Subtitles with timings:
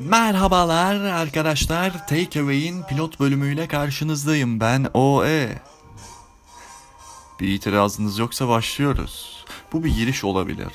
[0.00, 2.06] Merhabalar arkadaşlar.
[2.06, 4.60] Takeaway'in pilot bölümüyle karşınızdayım.
[4.60, 5.58] Ben OE.
[7.40, 9.44] Bir itirazınız yoksa başlıyoruz.
[9.72, 10.72] Bu bir giriş olabilir.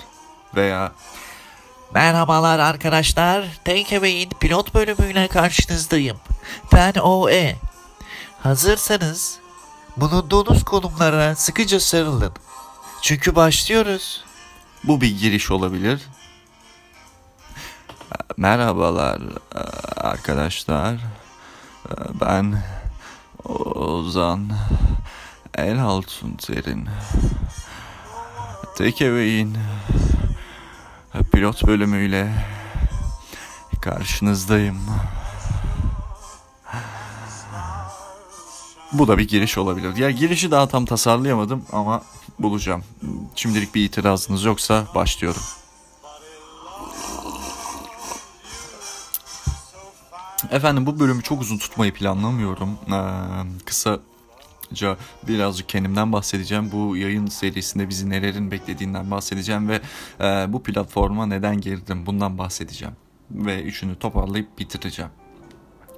[0.56, 0.92] Veya
[1.94, 3.46] Merhabalar arkadaşlar.
[3.66, 6.18] Takeaway'in pilot bölümüyle karşınızdayım.
[6.74, 7.56] Ben OE.
[8.40, 9.40] Hazırsanız
[9.98, 12.34] bulunduğunuz konumlara sıkıca sarılın.
[13.02, 14.24] Çünkü başlıyoruz.
[14.84, 16.02] bu bir giriş olabilir.
[18.38, 19.22] Merhabalar
[19.56, 19.60] e,
[20.00, 20.94] arkadaşlar.
[20.94, 21.00] E,
[22.22, 22.64] Ben
[23.44, 24.50] Ozan
[25.56, 26.90] El Altunter'in
[28.78, 29.58] Takeaway'in
[31.32, 32.32] pilot bölümüyle
[33.82, 34.78] karşınızdayım.
[38.92, 39.96] Bu da bir giriş olabilir.
[39.96, 42.02] Ya girişi daha tam tasarlayamadım ama
[42.40, 42.84] bulacağım.
[43.36, 45.42] Şimdilik bir itirazınız yoksa başlıyorum.
[50.52, 52.70] Efendim bu bölümü çok uzun tutmayı planlamıyorum.
[52.88, 56.72] Ee, kısaca birazcık kendimden bahsedeceğim.
[56.72, 59.82] Bu yayın serisinde bizi nelerin beklediğinden bahsedeceğim ve
[60.22, 62.96] e, bu platforma neden girdim bundan bahsedeceğim.
[63.32, 65.12] Ve üçünü toparlayıp bitireceğim.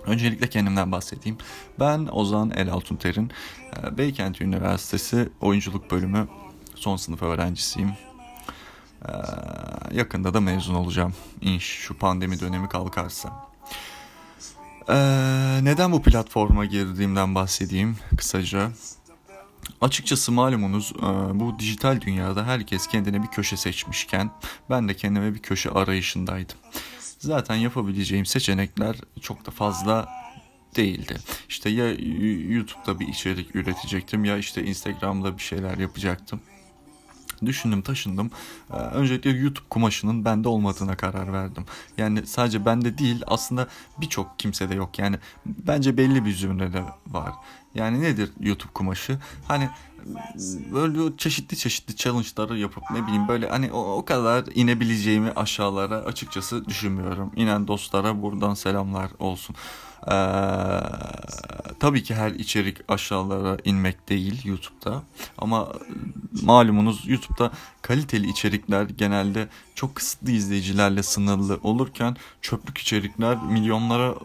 [0.06, 1.38] Öncelikle kendimden bahsedeyim.
[1.80, 3.32] Ben Ozan El Altunter'in
[3.78, 6.28] e, Beykent Üniversitesi oyunculuk bölümü
[6.76, 7.92] son sınıf öğrencisiyim.
[9.06, 9.12] E,
[9.92, 11.14] yakında da mezun olacağım.
[11.42, 13.48] İnş şu pandemi dönemi kalkarsa.
[14.90, 18.72] Ee, neden bu platforma girdiğimden bahsedeyim kısaca.
[19.82, 24.32] Açıkçası malumunuz e, bu dijital dünyada herkes kendine bir köşe seçmişken
[24.70, 26.58] ben de kendime bir köşe arayışındaydım.
[27.20, 30.10] Zaten yapabileceğim seçenekler çok da fazla
[30.76, 31.17] değildi.
[31.50, 31.92] İşte ya
[32.56, 36.42] YouTube'da bir içerik üretecektim ya işte Instagram'da bir şeyler yapacaktım.
[37.45, 38.32] Düşündüm taşındım.
[38.73, 41.66] Ee, öncelikle YouTube kumaşının bende olmadığına karar verdim.
[41.98, 45.00] Yani sadece bende değil aslında birçok kimsede yok.
[45.00, 47.34] Yani bence belli bir zümrede var.
[47.75, 49.20] Yani nedir YouTube kumaşı?
[49.48, 49.70] Hani
[50.73, 56.66] böyle çeşitli çeşitli challenge'ları yapıp ne bileyim böyle hani o, o kadar inebileceğimi aşağılara açıkçası
[56.66, 57.32] düşünmüyorum.
[57.36, 59.55] İnen dostlara buradan selamlar olsun.
[60.08, 60.11] Ee,
[61.80, 65.04] tabii ki her içerik aşağılara inmek değil YouTube'da
[65.38, 65.67] ama
[66.44, 67.52] malumunuz YouTube'da
[67.82, 69.48] kaliteli içerikler genelde
[69.80, 74.16] çok kısıtlı izleyicilerle sınırlı olurken çöplük içerikler milyonlara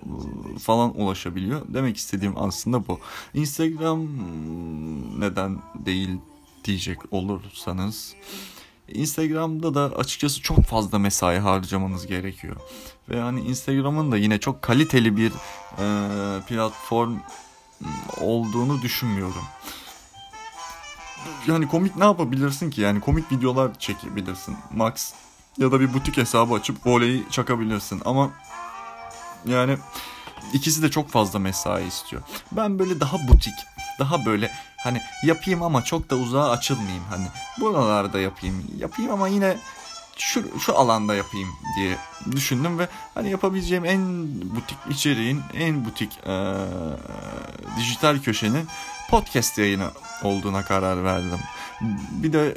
[0.62, 1.62] falan ulaşabiliyor.
[1.68, 3.00] Demek istediğim aslında bu.
[3.34, 4.06] Instagram
[5.20, 6.10] neden değil
[6.64, 8.14] diyecek olursanız
[8.88, 12.56] Instagram'da da açıkçası çok fazla mesai harcamanız gerekiyor.
[13.08, 15.32] Ve hani Instagram'ın da yine çok kaliteli bir
[15.78, 15.86] e,
[16.48, 17.16] platform
[18.20, 19.44] olduğunu düşünmüyorum.
[21.46, 22.80] Yani komik ne yapabilirsin ki?
[22.80, 24.56] Yani komik videolar çekebilirsin.
[24.72, 25.14] Max
[25.58, 28.02] ya da bir butik hesabı açıp voleyi çakabilirsin.
[28.04, 28.30] Ama
[29.46, 29.76] yani
[30.52, 32.22] ikisi de çok fazla mesai istiyor.
[32.52, 33.54] Ben böyle daha butik,
[33.98, 34.50] daha böyle
[34.84, 37.04] hani yapayım ama çok da uzağa açılmayayım.
[37.10, 37.26] Hani
[37.60, 38.64] buralarda yapayım.
[38.78, 39.56] Yapayım ama yine
[40.16, 41.96] şu, şu alanda yapayım diye
[42.32, 44.26] düşündüm ve hani yapabileceğim en
[44.56, 46.54] butik içeriğin, en butik e,
[47.78, 48.68] dijital köşenin
[49.10, 49.90] podcast yayını
[50.22, 51.40] olduğuna karar verdim.
[52.10, 52.56] Bir de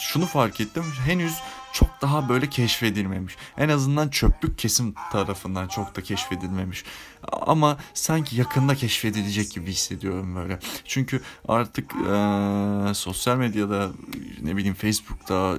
[0.00, 0.84] şunu fark ettim.
[1.06, 1.34] Henüz
[1.72, 3.36] çok daha böyle keşfedilmemiş.
[3.58, 6.84] En azından çöplük kesim tarafından çok da keşfedilmemiş.
[7.32, 10.58] Ama sanki yakında keşfedilecek gibi hissediyorum böyle.
[10.84, 13.90] Çünkü artık e, sosyal medyada
[14.42, 15.58] ne bileyim Facebook'ta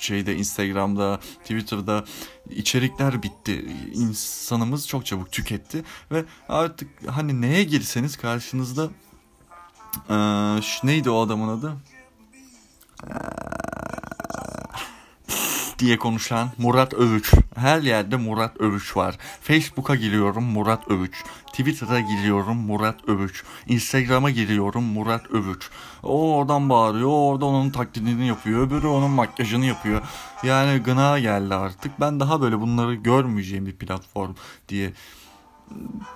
[0.00, 2.04] şeyde Instagram'da Twitter'da
[2.50, 3.66] içerikler bitti.
[3.92, 8.90] İnsanımız çok çabuk tüketti ve artık hani neye girseniz karşınızda
[10.08, 10.16] e,
[10.84, 11.76] neydi o adamın adı?
[15.82, 17.32] Diye konuşan Murat Övüç.
[17.54, 19.18] Her yerde Murat Övüç var.
[19.40, 21.24] Facebook'a giriyorum Murat Övüç.
[21.46, 23.42] Twitter'a giriyorum Murat Övüç.
[23.66, 25.70] Instagram'a giriyorum Murat Övüç.
[26.02, 30.02] O oradan bağırıyor, o oradan onun taklidini yapıyor, öbürü onun makyajını yapıyor.
[30.42, 32.00] Yani gına geldi artık.
[32.00, 34.34] Ben daha böyle bunları görmeyeceğim bir platform
[34.68, 34.92] diye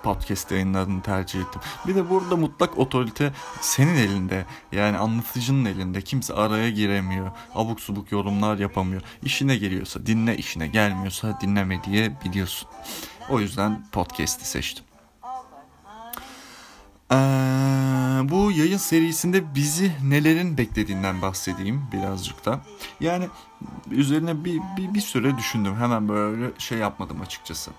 [0.03, 1.61] podcast yayınlarını tercih ettim.
[1.87, 4.45] Bir de burada mutlak otorite senin elinde.
[4.71, 6.01] Yani anlatıcının elinde.
[6.01, 7.31] Kimse araya giremiyor.
[7.55, 9.01] Abuk subuk yorumlar yapamıyor.
[9.23, 12.69] İşine geliyorsa dinle, işine gelmiyorsa dinleme diye biliyorsun.
[13.29, 14.85] O yüzden podcast'i seçtim.
[17.11, 17.15] Ee,
[18.23, 22.59] bu yayın serisinde bizi nelerin beklediğinden bahsedeyim birazcık da.
[22.99, 23.27] Yani
[23.91, 25.75] üzerine bir, bir, bir süre düşündüm.
[25.75, 27.71] Hemen böyle şey yapmadım açıkçası.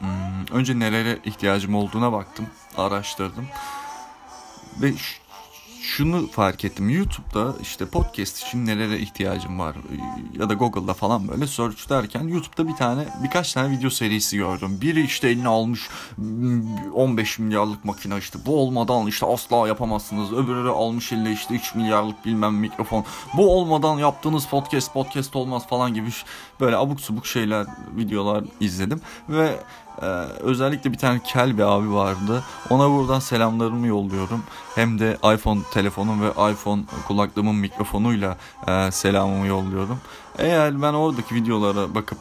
[0.00, 2.46] Hmm, önce nelere ihtiyacım olduğuna baktım,
[2.76, 3.46] araştırdım.
[4.82, 4.92] Ve
[5.82, 6.90] şunu fark ettim.
[6.90, 9.76] YouTube'da işte podcast için nelere ihtiyacım var
[10.38, 14.78] ya da Google'da falan böyle search derken YouTube'da bir tane birkaç tane video serisi gördüm.
[14.80, 15.88] Biri işte eline almış
[16.94, 20.32] 15 milyarlık makine işte bu olmadan işte asla yapamazsınız.
[20.32, 23.04] Öbürü almış eline işte 3 milyarlık bilmem mikrofon.
[23.36, 26.08] Bu olmadan yaptığınız podcast podcast olmaz falan gibi
[26.60, 27.66] böyle abuk subuk şeyler
[27.96, 29.58] videolar izledim ve
[30.02, 30.06] ee,
[30.40, 32.44] özellikle bir tane kel bir abi vardı.
[32.70, 34.42] Ona buradan selamlarımı yolluyorum.
[34.74, 38.36] Hem de iPhone telefonum ve iPhone kulaklığımın mikrofonuyla
[38.68, 39.98] e, selamımı yolluyorum.
[40.38, 42.18] Eğer ben oradaki videolara bakıp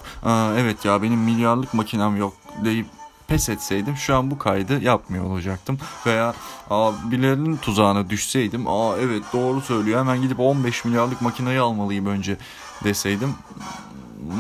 [0.58, 2.34] evet ya benim milyarlık makinem yok
[2.66, 2.86] deyip
[3.32, 5.80] pes etseydim şu an bu kaydı yapmıyor olacaktım.
[6.06, 6.34] Veya
[6.70, 12.38] abilerinin tuzağına düşseydim aa evet doğru söylüyor hemen gidip 15 milyarlık makineyi almalıyım önce
[12.84, 13.36] deseydim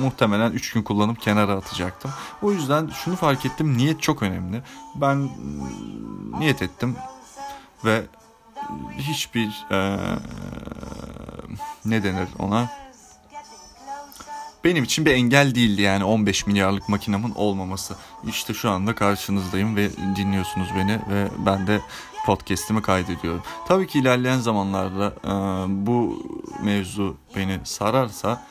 [0.01, 2.11] muhtemelen 3 gün kullanıp kenara atacaktım.
[2.41, 4.61] O yüzden şunu fark ettim niyet çok önemli.
[4.95, 5.29] Ben ıı,
[6.39, 6.95] niyet ettim
[7.85, 8.03] ve
[8.97, 9.97] hiçbir ee,
[11.85, 12.69] ne denir ona
[14.63, 17.95] benim için bir engel değildi yani 15 milyarlık makinamın olmaması.
[18.27, 21.81] İşte şu anda karşınızdayım ve dinliyorsunuz beni ve ben de
[22.25, 23.41] podcast'imi kaydediyorum.
[23.67, 25.29] Tabii ki ilerleyen zamanlarda e,
[25.85, 26.23] bu
[26.63, 28.45] mevzu beni sararsa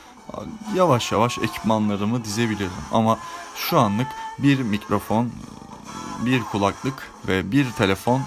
[0.75, 2.71] yavaş yavaş ekipmanlarımı dizebilirim.
[2.93, 3.19] Ama
[3.56, 4.06] şu anlık
[4.38, 5.31] bir mikrofon,
[6.25, 8.23] bir kulaklık ve bir telefon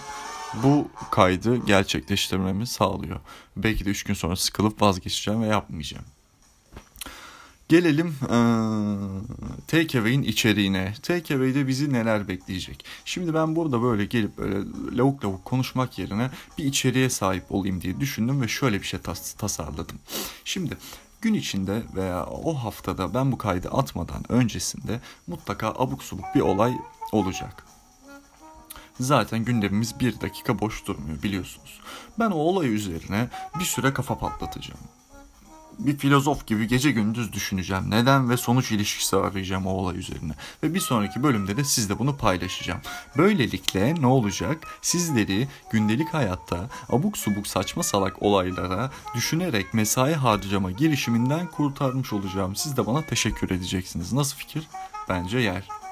[0.63, 3.19] bu kaydı gerçekleştirmemi sağlıyor.
[3.57, 6.05] Belki de 3 gün sonra sıkılıp vazgeçeceğim ve yapmayacağım.
[7.69, 8.37] Gelelim ee,
[9.67, 10.93] Takeaway'in içeriğine.
[11.01, 12.85] Takeaway'de bizi neler bekleyecek?
[13.05, 14.57] Şimdi ben burada böyle gelip böyle
[14.97, 19.33] lavuk lavuk konuşmak yerine bir içeriğe sahip olayım diye düşündüm ve şöyle bir şey tas-
[19.33, 19.97] tasarladım.
[20.45, 20.77] Şimdi
[21.23, 26.73] gün içinde veya o haftada ben bu kaydı atmadan öncesinde mutlaka abuk subuk bir olay
[27.11, 27.65] olacak.
[28.99, 31.81] Zaten gündemimiz bir dakika boş durmuyor biliyorsunuz.
[32.19, 33.29] Ben o olay üzerine
[33.59, 34.79] bir süre kafa patlatacağım
[35.79, 37.83] bir filozof gibi gece gündüz düşüneceğim.
[37.87, 40.33] Neden ve sonuç ilişkisi arayacağım o olay üzerine.
[40.63, 42.81] Ve bir sonraki bölümde de sizle bunu paylaşacağım.
[43.17, 44.67] Böylelikle ne olacak?
[44.81, 52.55] Sizleri gündelik hayatta abuk subuk saçma salak olaylara düşünerek mesai harcama girişiminden kurtarmış olacağım.
[52.55, 54.13] Siz de bana teşekkür edeceksiniz.
[54.13, 54.67] Nasıl fikir?
[55.09, 55.82] Bence yer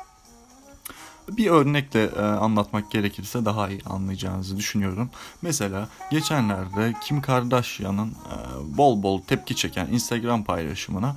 [1.37, 5.09] bir örnekle e, anlatmak gerekirse daha iyi anlayacağınızı düşünüyorum.
[5.41, 11.15] Mesela geçenlerde Kim Kardashian'ın e, bol bol tepki çeken Instagram paylaşımına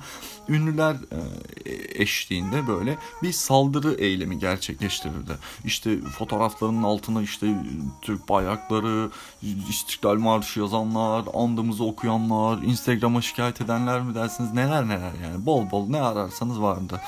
[0.49, 1.19] ünlüler e,
[2.03, 5.37] eşliğinde böyle bir saldırı eylemi gerçekleştirildi.
[5.65, 7.47] İşte fotoğraflarının altına işte
[8.01, 9.09] Türk bayrakları,
[9.69, 15.89] İstiklal Marşı yazanlar, andımızı okuyanlar, Instagram'a şikayet edenler mi dersiniz neler neler yani bol bol
[15.89, 17.01] ne ararsanız vardı.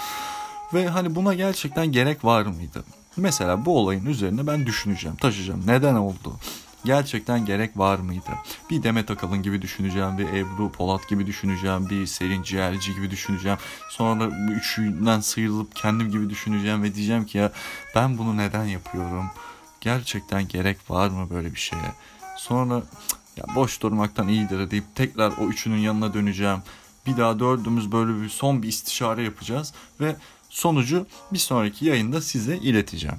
[0.74, 2.84] Ve hani buna gerçekten gerek var mıydı?
[3.18, 5.64] Mesela bu olayın üzerine ben düşüneceğim, taşıyacağım.
[5.68, 6.34] Neden oldu?
[6.86, 8.30] Gerçekten gerek var mıydı?
[8.70, 13.58] Bir Demet Akalın gibi düşüneceğim, bir Ebru Polat gibi düşüneceğim, bir Selin Ciğerci gibi düşüneceğim.
[13.90, 17.52] Sonra üçünden sıyrılıp kendim gibi düşüneceğim ve diyeceğim ki ya
[17.96, 19.26] ben bunu neden yapıyorum?
[19.82, 21.92] Gerçekten gerek var mı böyle bir şeye?
[22.38, 22.82] Sonra
[23.38, 26.60] ya boş durmaktan iyidir deyip tekrar o üçünün yanına döneceğim.
[27.06, 30.16] Bir daha dördümüz böyle bir son bir istişare yapacağız ve
[30.58, 33.18] Sonucu bir sonraki yayında size ileteceğim.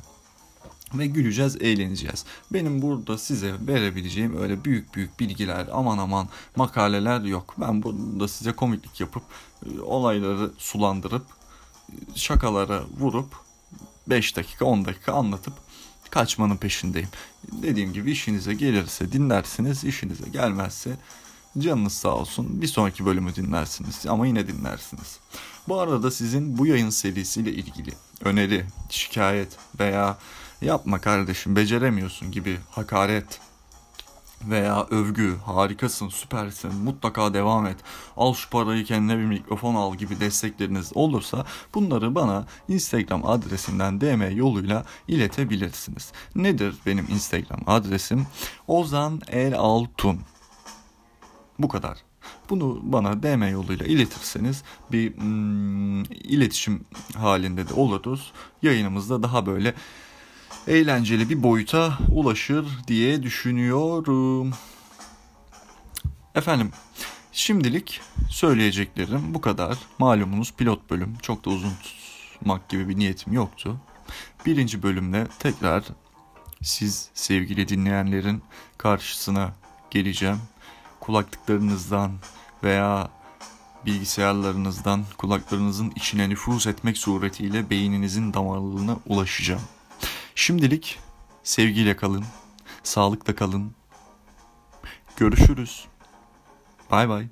[0.94, 2.24] Ve güleceğiz, eğleneceğiz.
[2.52, 7.54] Benim burada size verebileceğim öyle büyük büyük bilgiler, aman aman makaleler yok.
[7.58, 9.22] Ben burada size komiklik yapıp,
[9.66, 11.26] e, olayları sulandırıp,
[11.92, 13.36] e, şakalara vurup
[14.06, 15.54] 5 dakika 10 dakika anlatıp
[16.10, 17.08] kaçmanın peşindeyim.
[17.52, 20.96] Dediğim gibi işinize gelirse dinlersiniz, işinize gelmezse
[21.58, 25.20] canınız sağ olsun bir sonraki bölümü dinlersiniz ama yine dinlersiniz.
[25.68, 27.92] Bu arada sizin bu yayın serisiyle ilgili
[28.24, 30.18] öneri, şikayet veya
[30.62, 33.40] yapma kardeşim beceremiyorsun gibi hakaret
[34.44, 37.76] veya övgü, harikasın, süpersin, mutlaka devam et,
[38.16, 44.36] al şu parayı kendine bir mikrofon al gibi destekleriniz olursa bunları bana Instagram adresinden DM
[44.36, 46.12] yoluyla iletebilirsiniz.
[46.34, 48.26] Nedir benim Instagram adresim?
[48.66, 50.20] Ozan El Altun.
[51.58, 51.98] Bu kadar.
[52.50, 54.62] Bunu bana DM yoluyla iletirseniz
[54.92, 56.84] bir mm, iletişim
[57.16, 58.32] halinde de oluruz.
[58.62, 59.74] Yayınımızda daha böyle
[60.66, 64.52] eğlenceli bir boyuta ulaşır diye düşünüyorum.
[66.34, 66.70] Efendim
[67.32, 68.00] şimdilik
[68.30, 69.78] söyleyeceklerim bu kadar.
[69.98, 73.76] Malumunuz pilot bölüm çok da uzun tutmak gibi bir niyetim yoktu.
[74.46, 75.84] Birinci bölümde tekrar
[76.62, 78.42] siz sevgili dinleyenlerin
[78.78, 79.52] karşısına
[79.90, 80.38] geleceğim
[81.08, 82.12] kulaklıklarınızdan
[82.64, 83.08] veya
[83.86, 89.62] bilgisayarlarınızdan kulaklarınızın içine nüfuz etmek suretiyle beyninizin damarlarına ulaşacağım.
[90.34, 90.98] Şimdilik
[91.42, 92.24] sevgiyle kalın,
[92.82, 93.72] sağlıkla kalın,
[95.16, 95.84] Görüşürüz.
[96.90, 97.26] Bay bay.